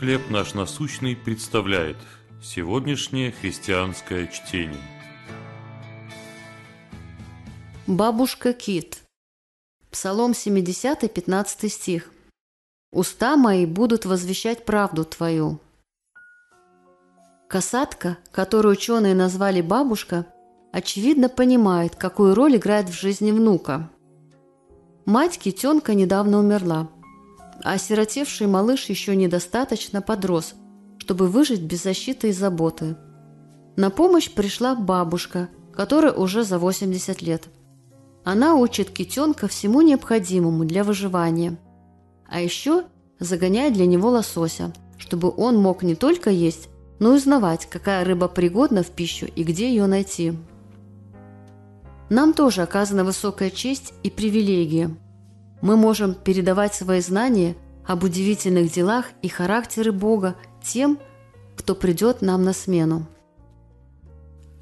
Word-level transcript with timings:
«Хлеб 0.00 0.30
наш 0.30 0.54
насущный» 0.54 1.14
представляет 1.14 1.98
сегодняшнее 2.42 3.32
христианское 3.32 4.28
чтение. 4.28 4.80
Бабушка 7.86 8.54
Кит. 8.54 9.02
Псалом 9.90 10.32
70, 10.32 11.12
15 11.12 11.70
стих. 11.70 12.10
«Уста 12.90 13.36
мои 13.36 13.66
будут 13.66 14.06
возвещать 14.06 14.64
правду 14.64 15.04
Твою». 15.04 15.60
Касатка, 17.46 18.16
которую 18.32 18.72
ученые 18.72 19.14
назвали 19.14 19.60
бабушка, 19.60 20.24
очевидно 20.72 21.28
понимает, 21.28 21.94
какую 21.94 22.34
роль 22.34 22.56
играет 22.56 22.88
в 22.88 22.98
жизни 22.98 23.32
внука. 23.32 23.90
Мать 25.04 25.38
Китенка 25.38 25.92
недавно 25.92 26.38
умерла, 26.38 26.88
а 27.64 27.72
осиротевший 27.72 28.46
малыш 28.46 28.86
еще 28.86 29.16
недостаточно 29.16 30.02
подрос, 30.02 30.54
чтобы 30.98 31.26
выжить 31.28 31.62
без 31.62 31.82
защиты 31.82 32.28
и 32.28 32.32
заботы. 32.32 32.96
На 33.76 33.90
помощь 33.90 34.30
пришла 34.30 34.74
бабушка, 34.74 35.48
которая 35.72 36.12
уже 36.12 36.44
за 36.44 36.58
80 36.58 37.22
лет. 37.22 37.48
Она 38.24 38.54
учит 38.54 38.90
китенка 38.90 39.48
всему 39.48 39.80
необходимому 39.82 40.64
для 40.64 40.84
выживания. 40.84 41.58
А 42.28 42.40
еще 42.40 42.84
загоняет 43.18 43.72
для 43.72 43.86
него 43.86 44.10
лосося, 44.10 44.72
чтобы 44.98 45.32
он 45.34 45.56
мог 45.56 45.82
не 45.82 45.94
только 45.94 46.30
есть, 46.30 46.68
но 46.98 47.12
и 47.12 47.16
узнавать, 47.16 47.66
какая 47.66 48.04
рыба 48.04 48.28
пригодна 48.28 48.82
в 48.82 48.90
пищу 48.90 49.26
и 49.34 49.42
где 49.42 49.70
ее 49.70 49.86
найти. 49.86 50.34
Нам 52.10 52.34
тоже 52.34 52.62
оказана 52.62 53.04
высокая 53.04 53.50
честь 53.50 53.94
и 54.02 54.10
привилегия. 54.10 54.90
Мы 55.62 55.76
можем 55.76 56.14
передавать 56.14 56.74
свои 56.74 57.00
знания 57.00 57.56
об 57.86 58.04
удивительных 58.04 58.72
делах 58.72 59.06
и 59.22 59.28
характере 59.28 59.92
Бога 59.92 60.36
тем, 60.62 60.98
кто 61.56 61.74
придет 61.74 62.22
нам 62.22 62.44
на 62.44 62.52
смену. 62.52 63.06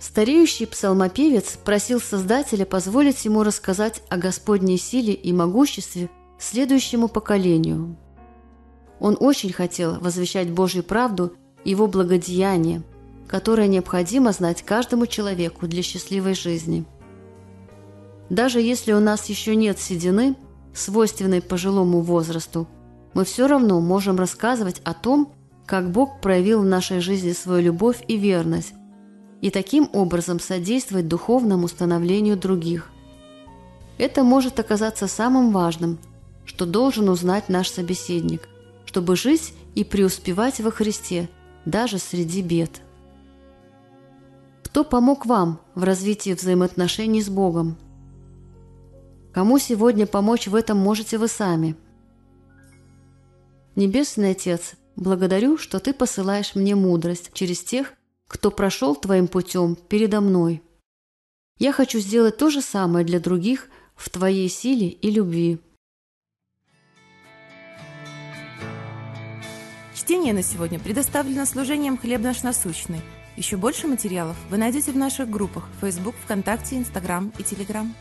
Стареющий 0.00 0.66
псалмопевец 0.66 1.58
просил 1.64 2.00
Создателя 2.00 2.64
позволить 2.64 3.24
ему 3.24 3.42
рассказать 3.42 4.02
о 4.08 4.16
Господней 4.16 4.78
силе 4.78 5.12
и 5.12 5.32
могуществе 5.32 6.08
следующему 6.38 7.08
поколению. 7.08 7.96
Он 9.00 9.16
очень 9.18 9.52
хотел 9.52 9.98
возвещать 10.00 10.50
Божью 10.50 10.82
правду 10.82 11.32
и 11.64 11.70
его 11.70 11.86
благодеяние, 11.86 12.82
которое 13.26 13.66
необходимо 13.66 14.32
знать 14.32 14.62
каждому 14.62 15.06
человеку 15.06 15.66
для 15.66 15.82
счастливой 15.82 16.34
жизни. 16.34 16.84
Даже 18.30 18.60
если 18.60 18.92
у 18.92 19.00
нас 19.00 19.26
еще 19.26 19.56
нет 19.56 19.78
седины, 19.78 20.36
свойственной 20.78 21.42
пожилому 21.42 22.00
возрасту, 22.00 22.66
мы 23.14 23.24
все 23.24 23.46
равно 23.46 23.80
можем 23.80 24.16
рассказывать 24.16 24.80
о 24.84 24.94
том, 24.94 25.32
как 25.66 25.90
Бог 25.90 26.20
проявил 26.20 26.62
в 26.62 26.66
нашей 26.66 27.00
жизни 27.00 27.32
свою 27.32 27.62
любовь 27.62 28.02
и 28.08 28.16
верность, 28.16 28.72
и 29.40 29.50
таким 29.50 29.88
образом 29.92 30.40
содействовать 30.40 31.08
духовному 31.08 31.68
становлению 31.68 32.36
других. 32.36 32.90
Это 33.98 34.22
может 34.22 34.58
оказаться 34.60 35.06
самым 35.06 35.52
важным, 35.52 35.98
что 36.44 36.64
должен 36.64 37.08
узнать 37.08 37.48
наш 37.48 37.68
собеседник, 37.68 38.48
чтобы 38.86 39.16
жить 39.16 39.54
и 39.74 39.84
преуспевать 39.84 40.60
во 40.60 40.70
Христе, 40.70 41.28
даже 41.64 41.98
среди 41.98 42.40
бед. 42.42 42.80
Кто 44.64 44.84
помог 44.84 45.26
вам 45.26 45.60
в 45.74 45.82
развитии 45.82 46.32
взаимоотношений 46.32 47.22
с 47.22 47.28
Богом? 47.28 47.76
Кому 49.38 49.60
сегодня 49.60 50.04
помочь 50.04 50.48
в 50.48 50.56
этом 50.56 50.78
можете 50.78 51.16
вы 51.16 51.28
сами? 51.28 51.76
Небесный 53.76 54.32
Отец, 54.32 54.72
благодарю, 54.96 55.58
что 55.58 55.78
Ты 55.78 55.94
посылаешь 55.94 56.56
мне 56.56 56.74
мудрость 56.74 57.30
через 57.34 57.62
тех, 57.62 57.92
кто 58.26 58.50
прошел 58.50 58.96
твоим 58.96 59.28
путем 59.28 59.76
передо 59.76 60.20
мной. 60.20 60.60
Я 61.56 61.70
хочу 61.70 62.00
сделать 62.00 62.36
то 62.36 62.50
же 62.50 62.60
самое 62.60 63.06
для 63.06 63.20
других 63.20 63.68
в 63.94 64.10
твоей 64.10 64.48
силе 64.48 64.88
и 64.88 65.08
любви. 65.08 65.60
Чтение 69.94 70.34
на 70.34 70.42
сегодня 70.42 70.80
предоставлено 70.80 71.46
служением 71.46 71.96
«Хлеб 71.96 72.22
наш 72.22 72.42
насущный». 72.42 73.02
Еще 73.36 73.56
больше 73.56 73.86
материалов 73.86 74.36
вы 74.50 74.56
найдете 74.56 74.90
в 74.90 74.96
наших 74.96 75.30
группах 75.30 75.68
Facebook, 75.80 76.16
ВКонтакте, 76.24 76.76
Инстаграм 76.76 77.32
и 77.38 77.44
Телеграм. 77.44 77.94